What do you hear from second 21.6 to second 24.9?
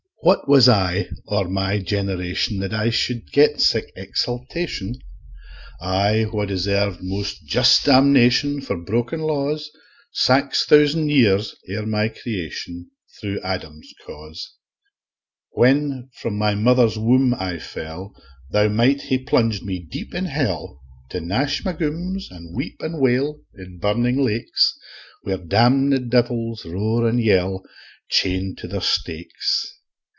my gums, to weep and wail, In burnin lakes,